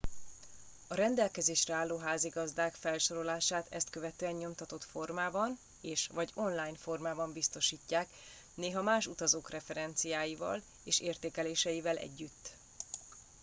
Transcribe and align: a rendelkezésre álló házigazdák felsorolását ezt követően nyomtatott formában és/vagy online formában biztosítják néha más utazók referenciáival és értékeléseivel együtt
a 0.87 0.93
rendelkezésre 0.95 1.73
álló 1.73 1.97
házigazdák 1.97 2.73
felsorolását 2.75 3.67
ezt 3.69 3.89
követően 3.89 4.35
nyomtatott 4.35 4.83
formában 4.83 5.57
és/vagy 5.81 6.31
online 6.35 6.77
formában 6.77 7.31
biztosítják 7.33 8.07
néha 8.55 8.81
más 8.81 9.07
utazók 9.07 9.49
referenciáival 9.49 10.61
és 10.83 10.99
értékeléseivel 10.99 11.97
együtt 11.97 12.53